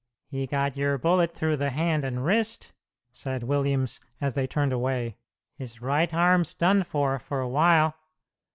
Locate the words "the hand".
1.57-2.03